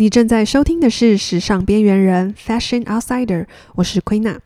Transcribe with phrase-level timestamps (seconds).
[0.00, 4.38] 你正在收听的是《时尚边缘人》（Fashion Outsider），我是 Queena，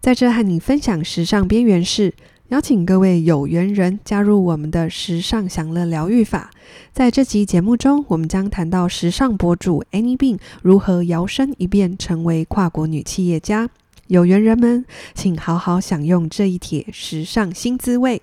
[0.00, 2.14] 在这和你分享时尚边缘事，
[2.50, 6.52] 邀请各位有缘人加入我们的时尚享乐疗愈法。
[6.92, 13.68] 在这集节目中，我们将谈到时尚博主 Annie Bing 如何摇身一变成为跨国女企业家。
[14.06, 18.22] 有缘人们，请好好享用这一帖时尚新滋味。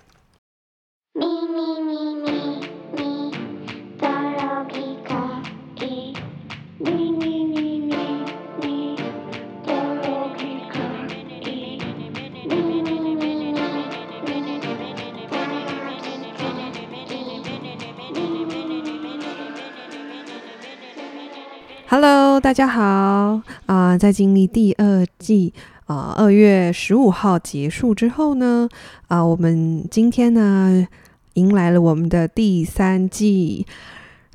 [22.40, 25.52] 大家好啊、在经历第二季
[25.84, 28.68] 啊，二、月十五号结束之后呢，
[29.08, 30.86] 啊、我们今天呢
[31.34, 33.66] 迎来了我们的第三季。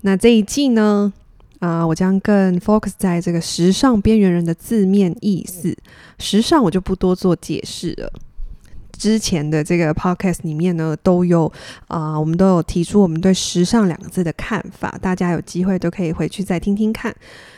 [0.01, 1.11] 那这一季呢，
[1.59, 5.75] 啊、我将更 focus 在这个时尚边缘人的字面意思。
[6.19, 8.11] 时尚我就不多做解释了。
[8.91, 11.51] 之前的这个 podcast 里面呢，都有
[11.87, 17.15] 啊、我们都有提出我们对“时尚”两个字的看法，大家有机会都可以回去再听听看。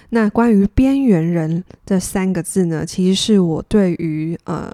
[0.09, 4.71] 那关于“边缘人”这三个字呢，其实是我对于呃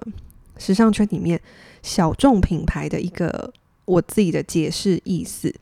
[0.56, 1.40] 时尚圈里面
[1.82, 3.52] 小众品牌的一个
[3.84, 5.54] 我自己的解释意思。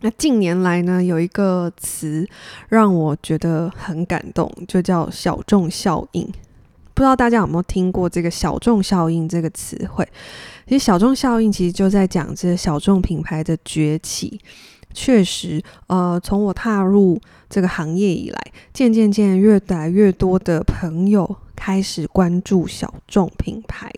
[0.00, 2.28] 那近年来呢，有一个词
[2.68, 6.22] 让我觉得很感动，就叫“小众效应”。
[6.92, 10.06] 不知道大家有没有听过这个“小众效应”这个词汇？
[10.68, 14.38] 其实“小众效应”其实就在讲这小众品牌的崛起。
[14.96, 18.40] 确实，呃，从我踏入这个行业以来，
[18.72, 23.92] 渐渐渐越来越多的朋友开始关注小众品牌。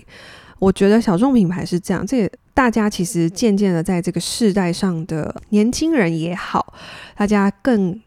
[0.58, 6.74] 我觉得小众品牌是这样，这也大家其实渐渐的在这个世代上的年轻人也好，
[7.16, 7.98] 大家更。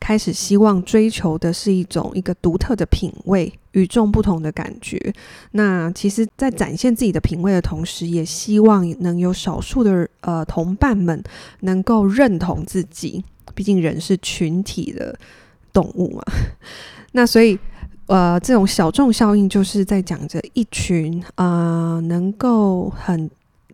[0.00, 4.98] 开始希望追求的是一种一个独特的品味，与众不同的感觉。
[5.52, 11.22] 那其实，在展现自己的品味的同时，也希望能有少数的呃同伴们
[11.60, 13.24] 能够认同自己。
[13.54, 15.16] 毕竟人是群体的
[15.72, 16.22] 动物嘛。
[17.12, 17.58] 那所以
[18.06, 23.30] 呃，这种小众效应就是在讲着一群啊、能够很。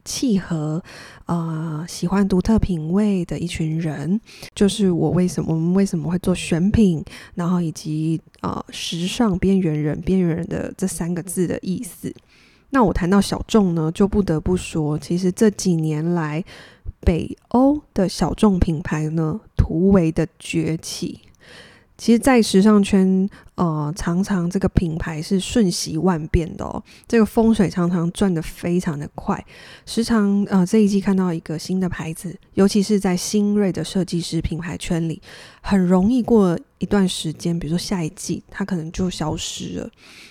[0.07, 0.83] 契合，
[1.27, 4.19] 啊、呃，喜欢独特品味的一群人，
[4.55, 12.15] 就是我为什么我们为什么会做选品，然后以及啊、时尚边缘人边缘人的这三个字的意思。
[12.71, 16.45] 那我谈到小众呢，就不得不说，其实这几年来，
[17.01, 21.21] 北欧的小众品牌呢，突围的崛起。
[21.99, 26.83] 其实，在时尚圈，呃，常常这个品牌是瞬息万变的哦。
[27.09, 29.43] 这个风水常常转得非常的快，
[29.87, 35.23] 时常呃，这一季看到一个新的牌子，尤其是在新锐的设计师品牌圈里，
[35.63, 39.91] 很容易过一段时间，比如说下一季，它可能就消失了。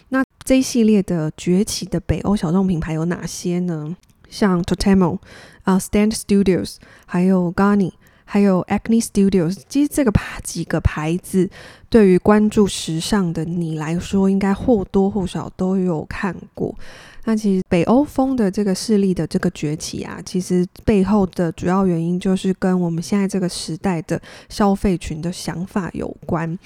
[0.09, 3.97] 那这一系列的崛起的北欧小众品牌有哪些呢？
[4.30, 5.16] 像 Totemo
[5.64, 6.76] 啊、呃、Stand Studios，
[7.08, 7.94] 还有 Garni。
[8.25, 11.50] 还有 Acne Studios，其实这个牌几个牌子，
[11.88, 16.75] 对于关注时尚的你来说，应该或多或少都有看过。
[17.24, 26.58] 那其实北欧风的这个势力的这个崛起啊，其实背后的主要原因就是跟我们现在这个时代的消费群的想法有关。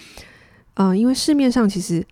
[0.75, 2.05] 嗯、因为市面上其实。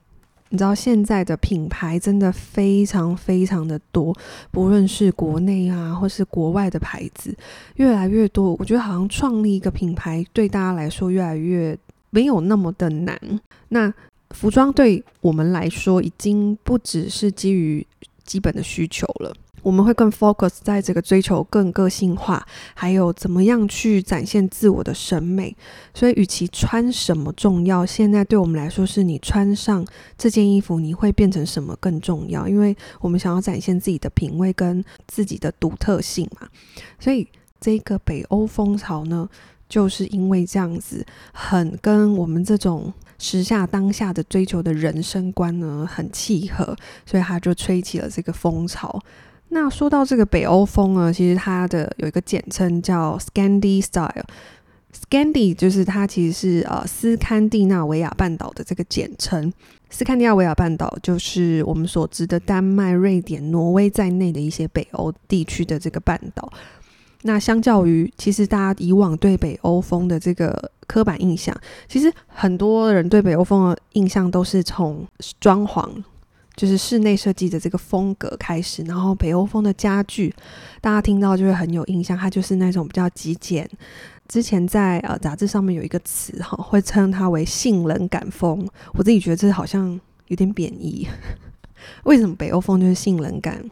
[0.50, 4.16] 你知道现在的品牌真的非常非常的多，
[4.52, 7.36] 不论是国内啊，或是国外的牌子，
[7.76, 8.56] 越来越多。
[8.60, 11.78] 我觉得好像创立一个品牌对大家来说越来越
[12.10, 13.20] 没有那么的难。
[13.70, 13.94] 那
[14.32, 17.86] 服装对我们来说已经不只是基于
[18.24, 19.34] 基本的需求了。
[19.68, 22.42] 我们会更 focus 在这个追求更个性化，
[22.74, 25.54] 还有怎么样去展现自我的审美。
[25.94, 29.86] 所以，与其穿什么重要，现在对我们来说，是你穿上
[30.18, 32.48] 这件衣服，你会变成什么更重要。
[32.48, 36.48] 因为我们想要展现自己的品味跟自己的独特性嘛。
[36.98, 37.28] 所以，
[37.60, 39.28] 这个北欧风潮呢，
[39.68, 46.74] 就是因为这样子，很跟我们这种时下当下的追求的人生观呢，很契合，
[47.06, 48.98] 所以它就吹起了这个风潮。
[49.50, 54.26] 那说到这个北欧风呢，其实它的有一个简称叫 Scandi Style。
[54.94, 59.52] Scandi 就是它其实是呃斯堪的纳维亚半岛的这个简称。
[59.90, 66.52] 斯堪的纳维亚半岛就是我们所知的丹麦、瑞典、挪威在内的一些北欧地区的这个半岛。
[67.24, 71.56] 那相较于其实大家以往对北欧风的这个刻板印象，
[71.88, 75.08] 其实很多人对北欧风的印象都是从
[75.40, 75.90] 装潢。
[76.58, 80.34] 就是室内设计的这个风格开始，然后北欧风的家具，
[80.82, 83.70] 大家听到就会很有印象，它就是那种比较极简，
[84.28, 88.68] 之前在呃杂志上面有一个词哈，会称它为性冷感风。
[88.94, 91.08] 我自己觉得这好像有点贬义。
[92.04, 93.64] 为什么北欧风就是性冷感？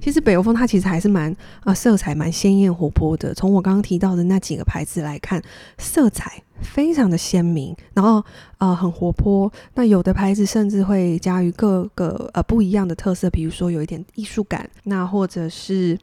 [0.00, 3.34] 其实北欧风它其实还是蛮啊、色彩蛮鲜艳活泼的。
[3.34, 5.42] 从我刚刚提到的那几个牌子来看，
[5.76, 8.24] 色彩非常的鲜明，然后
[8.58, 9.52] 呃很活泼。
[9.74, 15.98] 那有的牌子甚至会加于各个呃不一样的特色，比如说有一点艺术感，那或者是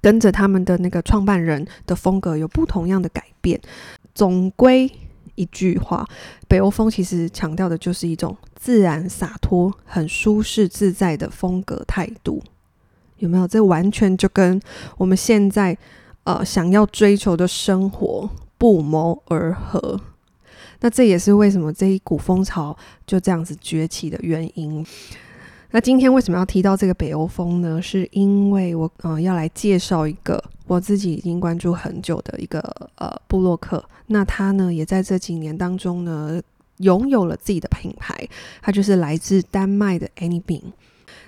[0.00, 3.60] 跟着他们的那个创办人的风格有不同样的改变。
[4.14, 4.90] 总归
[5.34, 6.06] 一句话，
[6.48, 12.42] 北欧风其实强调的就是一种自然洒脱、很舒适自在的风格态度。
[13.18, 13.46] 有没有？
[13.46, 14.60] 这完全就跟
[14.96, 15.76] 我们现在
[16.24, 20.00] 呃想要追求的生活不谋而合。
[20.80, 22.76] 那这也是为什么这一股风潮
[23.06, 24.84] 就这样子崛起的原因。
[25.74, 27.80] 那今天为什么要提到这个北欧风呢？
[27.80, 32.60] 是因为我呃要来介绍一个我自己已经关注很久的一个
[32.96, 33.82] 呃布洛克。
[34.08, 36.38] 那他呢也在这几年当中呢
[36.78, 38.28] 拥有了自己的品牌，
[38.60, 40.62] 他就是来自丹麦的 Annie Bean。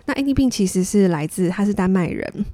[0.05, 2.45] 那 Annie Bean 其实是来自，他是丹麦人。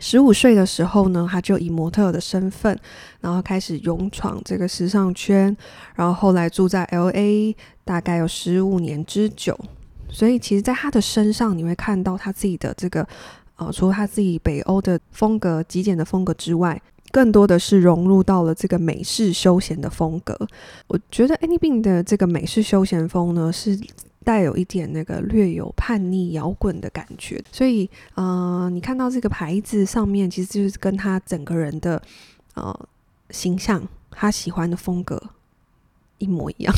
[0.00, 2.76] 十五岁的时候呢，他就以模特的身份，
[3.20, 5.56] 然后开始勇闯这个时尚圈，
[5.94, 7.54] 然后后来住在 LA，
[7.84, 9.56] 大概有十五年之久。
[10.12, 13.06] 所以，其实，在他的身上，你会看到他自己的这个，
[13.56, 16.80] 呃，除了他自己北欧的风格、极简的风格之外，
[17.10, 20.38] 更多的是融入到了这个美式休闲的风格。
[20.86, 23.78] 我觉得 Anybean 的这个美式休闲风呢，是。
[24.24, 32.00] 带有一点那个略有叛逆摇滚的感觉，所以，呃，你看到这个牌子上面，其实就是跟他整个人的
[32.54, 32.72] 呃
[33.30, 33.82] 形象，
[34.12, 35.20] 他喜欢的风格
[36.18, 36.72] 一模一样。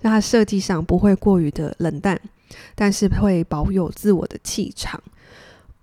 [0.00, 2.20] 那它设计上不会过于的冷淡，
[2.74, 5.02] 但是会保有自我的气场。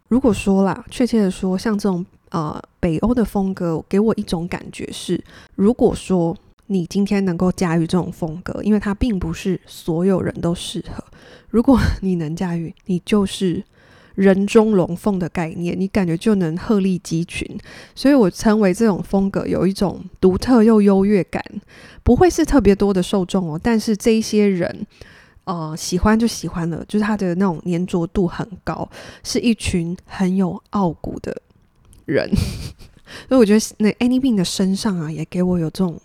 [0.08, 5.24] 如果说啦，确切的说，像这种呃北欧的风格，给我一种感觉是，
[5.56, 6.38] 如果说。
[6.72, 11.04] 你今天能够驾驭这种风格，因为它并不是所有人都适合。
[11.50, 13.64] 如果 你能驾驭，你就是
[14.20, 17.48] 人中龙凤的概念，你感觉就能鹤立鸡群。
[17.96, 21.42] 所以我称为这种风格有一种独特又优越感，
[22.04, 23.58] 不会是特别多的受众哦。
[23.64, 24.86] 但是这一些人，
[25.46, 28.90] 呃，喜欢就喜欢了，就是他的那种粘着度很高，
[29.24, 31.42] 是一群很有傲骨的
[32.06, 32.30] 人。
[33.30, 36.00] 所以我觉得那 Any Bean 的身上啊，也给我有这种。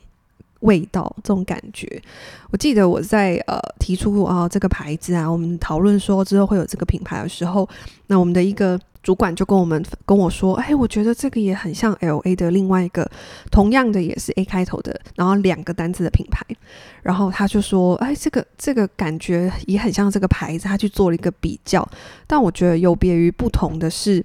[0.64, 2.02] 味道这种感觉，
[2.50, 7.69] 我记得我在呃提出啊、这个牌子啊，我们讨论说之后会有这个品牌的时候，
[8.08, 13.08] 那我们的一个主管就跟我们跟我说，哎，我觉得这个也很像 LA 的另外一个
[13.50, 16.43] 同样的也是 A 开头的，然后两个单字的品牌，
[17.02, 21.87] 然后他就说，哎，这个这个感觉也很像这个牌子，他去做了一个比较，
[22.26, 24.25] 但我觉得有别于不同的是。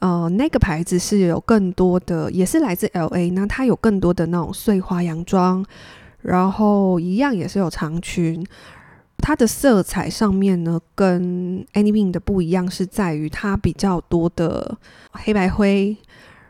[0.00, 5.64] 呃，那个牌子是有更多的，也是来自 LA，那它有更多的那种碎花洋装，
[6.22, 8.44] 然后一样也是有长裙。
[9.18, 14.78] 它的色彩上面呢，跟 Anybean 的不一样，是在于它比较多的
[15.12, 15.96] 黑白灰。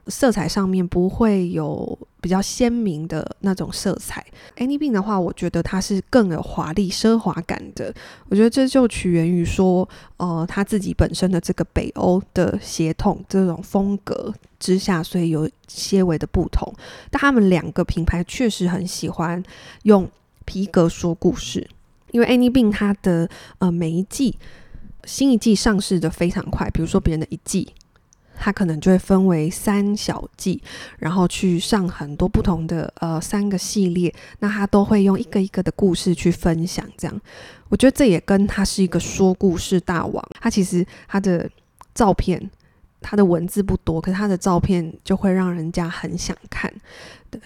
[0.07, 4.25] 色彩上面不会有比较鲜明的那种色彩。
[4.57, 7.95] Annie Bean 的话，我觉得它是更有华丽奢华感的。
[8.29, 9.89] 我觉得这就取源于说，
[10.19, 16.73] 呃，他自己本身的这个北欧的血统这种风格之下，所以有些微的不同。
[17.11, 19.43] 但他们两个品牌确实很喜欢
[19.85, 20.09] 用
[20.45, 21.69] 皮革说故事，
[22.13, 23.29] 因为 Annie Bean 它的
[23.59, 24.39] 呃每一季
[25.05, 27.73] 新一季上市的非常快，比如说别人的一季。
[28.43, 30.63] 他可能就会分为三小季，
[30.99, 36.83] 然后去上很多不同的呃三个系列，那他都会用一个一个的故事去分享。
[36.97, 37.21] 这样，
[37.69, 40.27] 我觉得这也跟他是一个说故事大王。
[40.41, 41.47] 他其实他的
[41.95, 42.51] 照片，
[43.03, 46.73] 他的文字不多，可是他的照片就会让人家很想看。
[47.31, 47.39] 对，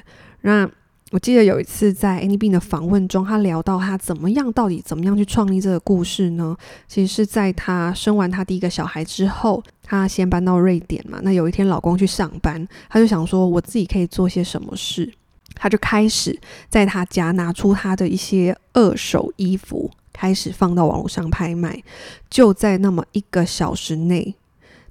[0.43, 0.71] 那。
[1.15, 6.57] 我记得有一次在 Annie Bean 的访问中，他聊到他怎么样，到底怎么样去创立这个故事呢？
[6.89, 11.21] 其实是在他生完他第一个小孩之后，他先搬到瑞典嘛。
[11.23, 15.09] 那有一天老公去上班，他就想说，我自己可以做些什么事？
[15.55, 16.37] 他就开始
[16.69, 21.81] 在他家拿出他的一些二手衣服，开始放到网络上拍卖。
[22.29, 24.35] 就在那么一个小时内。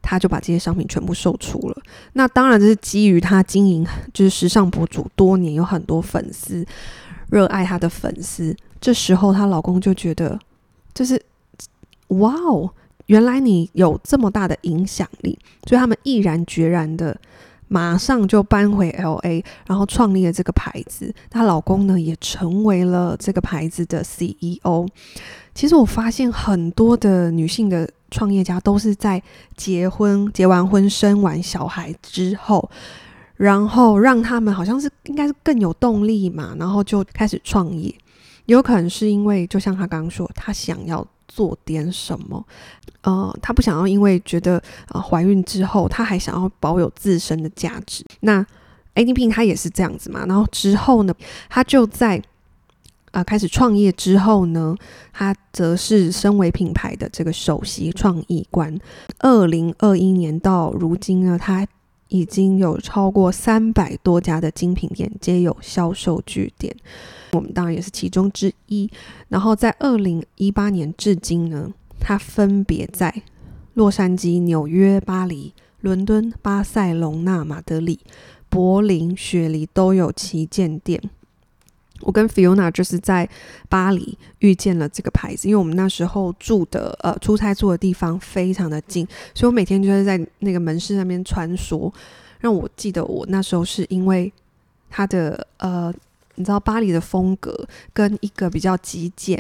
[0.04, 1.78] 他就把这些商品全部售出了。
[2.12, 6.64] 那当然这是基于他经营就是时尚博主多年，有很多粉丝，
[7.30, 8.56] 热爱他的粉丝。
[8.82, 10.38] 这时候她老公就觉得，
[10.94, 11.20] 就是
[12.10, 12.70] 哇哦，
[13.06, 17.18] 原来你有这么大的影响力，所以他们毅然决然的
[17.70, 21.16] 马上就搬回 LA，然后创立了这个牌子。
[21.30, 24.86] 她老公呢也成为了这个牌子的 CEO。
[25.56, 27.90] 其实我发现很多的女性的。
[28.14, 29.22] 创业家都是在
[29.58, 32.70] 结婚、结完婚、生完小孩之后，
[33.36, 37.94] 然后让他们好像是应该是更有动力嘛，然后就开始创业。
[38.46, 42.46] 有可能是因为，就像他刚刚说，他想要做点什么，
[43.02, 48.06] 呃，他不想要因为觉得呃怀孕之后，他还想要保有自身的价值。
[48.20, 48.46] 那
[48.96, 51.16] A D P 他也是这样子嘛，然后之后呢，
[51.50, 52.22] 他就在
[53.14, 54.76] 呃开始创业之后呢，
[55.14, 58.78] 他则是身为品牌的这个首席创意官。
[59.20, 61.66] 二零二一年到如今呢，他
[62.10, 66.76] 已经有超过三百多家的精品店皆有销售据点。
[67.34, 68.90] 我们当然也是其中之一。
[69.30, 73.24] 然后在二零一八年至今呢，他分别在
[73.76, 78.00] 洛杉矶、纽约、巴黎、伦敦、巴塞隆纳、马德里、
[78.50, 81.02] 柏林、雪梨都有旗舰店。
[82.04, 83.28] 我跟 Fiona 就是在
[83.70, 91.92] 巴黎遇见了这个牌子，因为我们那时候住的呃出差住的地方非常的近，所以我每天就是在那个门市那边穿梭。
[92.40, 94.32] 让我记得我那时候是因为
[94.90, 95.94] 他的呃。
[96.36, 97.56] 你知道巴黎的风格
[97.94, 99.40] 跟一个比较极简，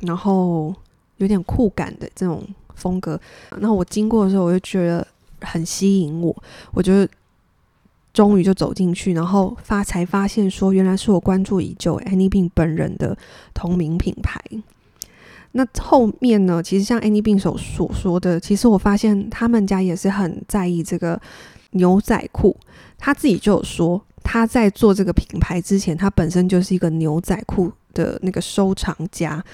[0.00, 0.74] 然后
[1.18, 3.16] 有点酷感的这种风格，
[3.60, 5.06] 那我经过的时候，我就觉得
[5.42, 6.34] 很吸引我，
[6.72, 7.06] 我就
[8.16, 13.14] 终于就走进去，然后发才发现说，原来是我关注已久 Annie Bing 本人的
[13.52, 14.40] 同名品牌。
[15.52, 21.20] 那后面呢，其实像 Annie Bing 所所说的，其实我发现他们家也是很在意这个
[21.72, 22.56] 牛仔裤，
[22.96, 24.02] 他自己就有说。
[24.28, 29.44] 他在做这个品牌之前，他本身就是一个牛仔裤的那个收藏家、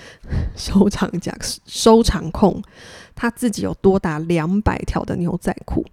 [0.56, 2.62] 收藏家、收藏控。
[3.14, 5.84] 他自己有多达两百条的牛仔裤。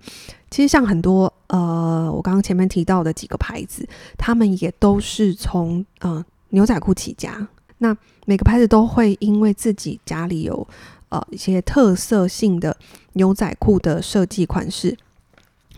[0.50, 3.88] 其实像很多呃，我刚刚前面提到的几个牌子，
[4.18, 7.48] 他们也都是从呃牛仔裤起家。
[7.78, 10.68] 那每个牌子都会因为自己家里有
[11.10, 12.76] 呃一些特色性的
[13.14, 14.98] 牛仔裤的设计款式。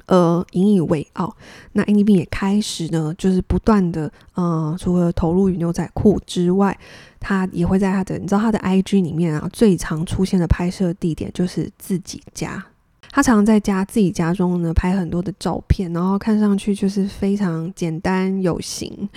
[0.08, 1.34] 呃，引以为傲。
[1.74, 6.78] 那 Annie Bing 也开始呢，就是不断的，呃，除了投入于牛仔裤之外，
[7.20, 12.66] 他也会在他的，你知道他的 IG 里面啊，最常出现的拍摄地点就是自己家。
[13.12, 19.08] 他常常在家自己家中呢拍很多的照片，然后看上去就是非常简单有型。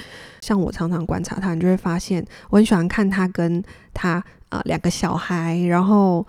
[0.41, 3.63] 像我常常观察他，你就会发现，我很喜欢看他跟
[3.95, 6.27] 他啊、两个小孩，然后。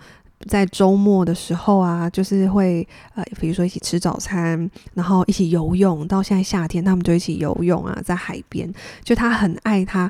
[0.50, 6.06] 在周末的时候啊，就是会呃，比如说一起吃早餐，然后一起游泳。
[6.06, 8.70] 到现在夏天，他们就一起游泳啊，在海边。
[9.02, 10.08] 就他很爱他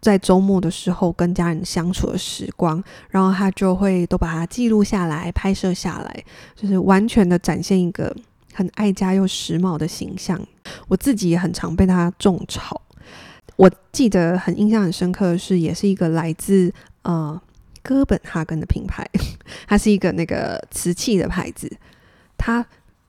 [0.00, 6.24] 在周末的时候跟家人相处的时光，然后他就会都把它记录下来、拍摄下来，
[6.54, 8.14] 就是完全的展现一个
[8.54, 10.40] 很爱家又时髦的形象。
[10.88, 12.80] 我自己也很常被他种草。
[13.56, 17.40] 我记得很印象很深刻的是，也是一个来自呃。
[17.80, 19.08] 哥本哈根的品牌，
[19.66, 21.74] 它是一个那个瓷器的牌子。
[22.36, 22.62] 它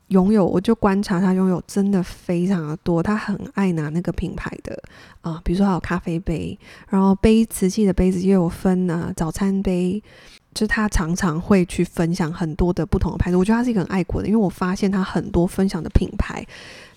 [0.10, 3.02] 拥有，我就观察他拥有真的非常的多。
[3.02, 4.80] 他很爱拿那个品牌的
[5.22, 6.58] 啊、比如说还有咖啡杯，
[6.90, 10.04] 然后杯瓷器的杯子也有分啊，早餐杯。
[10.52, 13.38] 就是他常常会去分享很多的不同的牌子。
[13.38, 16.44] 我觉得他是一个很爱国的，因为我发现他很多分享的品牌，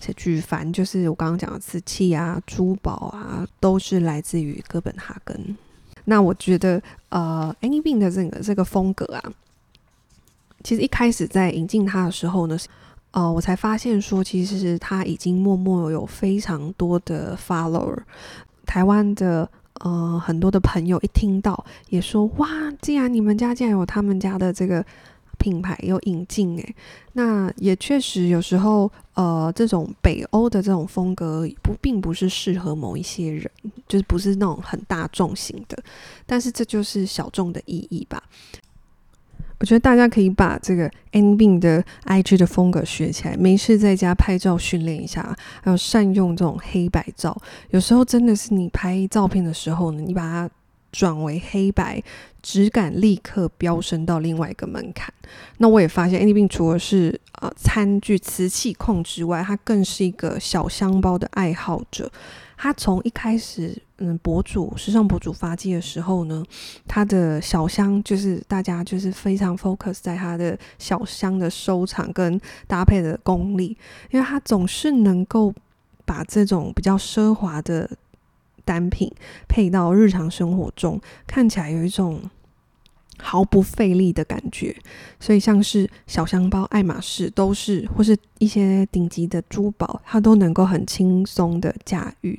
[0.00, 5.54] 且举凡就是我刚刚讲的瓷器啊、珠宝啊，都是来自于哥本哈根。
[6.06, 9.22] 那我觉得，呃，Annie Bing 的这个这个风格啊，
[10.64, 12.58] 其实一开始在引进他的时候呢，
[13.12, 17.98] 呃，我才发现说，其实他已经默默有非常多的 follower。
[18.66, 19.48] 台湾的
[19.80, 22.48] 呃很多的朋友一听到也说，哇，
[22.82, 24.84] 既然你们家竟然有他们家的这个。
[25.38, 26.74] 品牌有引进诶，
[27.14, 33.50] 那也确实有时候，呃，这种北欧的这种风格不并不是适合某一些人，
[33.88, 35.76] 就是不是那种很大众型的，
[36.26, 38.22] 但是这就是小众的意义吧。
[39.62, 47.40] 我觉得大家可以把这个 Annie Bing 的 IG 的风格学起来，没事在家拍照训练一下，还有善用这种黑白照。
[47.70, 50.50] 有时候真的是你拍照片的时候呢，你把它。
[50.92, 52.02] 转为黑白，
[52.42, 55.10] 质感立刻飙升到另外一个门槛。
[55.56, 62.12] 那我也发现，Annie Bing 除了是呃餐具瓷器控之外，他更是一个小香包的爱好者。
[62.62, 66.44] 他从一开始，嗯，博主时尚博主发迹的时候呢，
[66.86, 73.76] 他的小香就是大家就是非常 focus 在他的小香的收藏跟搭配的功力，
[74.12, 75.52] 因为他总是能够
[76.04, 77.90] 把这种比较奢华的。
[78.64, 79.12] 单品
[79.48, 82.22] 配到日常生活中，看起来有一种
[83.22, 84.76] 毫不费力的感觉。
[85.20, 92.38] 所以像是小香包、爱马仕都是，或是一些顶级的珠宝，它都能够很轻松的驾驭。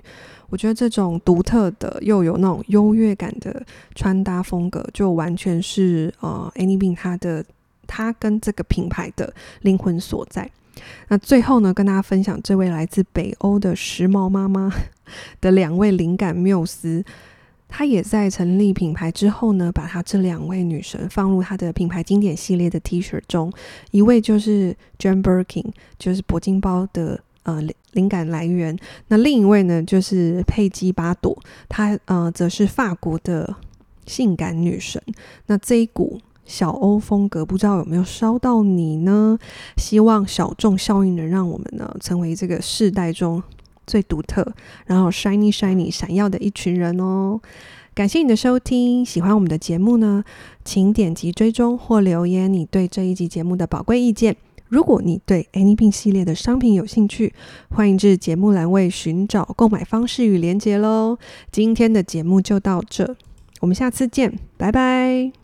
[0.49, 7.43] 我觉得这种独特的又有那种优越感的穿搭风格，就完全是呃，Annie Bing 它的
[7.87, 10.51] 它跟这个品牌的灵魂所在。
[11.07, 14.71] 那最后呢，跟大家分享这位来自北欧的时髦妈妈
[15.41, 17.03] 的两位灵感缪斯。
[17.75, 23.51] 她也在成立品牌之后呢，把她这两位女神放入她的品牌经典系列的 T 恤中。
[23.89, 25.65] 一位就是 Jane Birkin，
[25.97, 27.59] 就是铂金包的呃
[27.93, 28.77] 灵感来源。
[29.07, 31.35] 那另一位呢，就是佩姬巴朵，
[31.67, 33.55] 她呃则是法国的
[34.05, 35.01] 性感女神。
[35.47, 39.39] 那这一股小欧风格，不知道有没有烧到你呢？
[39.77, 43.41] 希望小众效应能让我们呢成为这个世代中。
[43.85, 44.53] 最独特，
[44.85, 47.39] 然后 shiny shiny 闪耀的一群人哦！
[47.93, 50.23] 感谢你的收听，喜欢我们的节目呢，
[50.65, 54.35] 请点击追踪或留言你对这一集节目的宝贵意见。
[54.69, 57.31] 如果你对 Anypin 系列的商品有兴趣，
[57.69, 61.19] 欢迎至节目栏位寻找购买方式与连结喽。
[61.51, 63.15] 今天的节目就到这，
[63.61, 65.42] 我们下次见，拜拜。